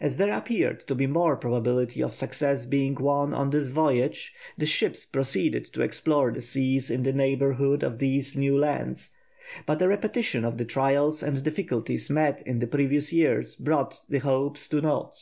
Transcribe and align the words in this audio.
As 0.00 0.16
there 0.16 0.32
appeared 0.32 0.80
to 0.86 0.94
be 0.94 1.06
more 1.06 1.36
probability 1.36 2.02
of 2.02 2.14
success 2.14 2.64
being 2.64 2.94
won 2.94 3.34
on 3.34 3.50
this 3.50 3.68
voyage, 3.68 4.34
the 4.56 4.64
ships 4.64 5.04
proceeded 5.04 5.66
to 5.74 5.82
explore 5.82 6.32
the 6.32 6.40
seas 6.40 6.88
in 6.90 7.02
the 7.02 7.12
neighbourhood 7.12 7.82
of 7.82 7.98
these 7.98 8.34
new 8.34 8.56
lands; 8.58 9.14
but 9.66 9.82
a 9.82 9.88
repetition 9.88 10.46
of 10.46 10.56
the 10.56 10.64
trials 10.64 11.22
and 11.22 11.44
difficulties 11.44 12.08
met 12.08 12.40
in 12.46 12.60
the 12.60 12.66
previous 12.66 13.12
year 13.12 13.42
brought 13.60 14.00
the 14.08 14.20
hopes 14.20 14.66
to 14.68 14.80
nought. 14.80 15.16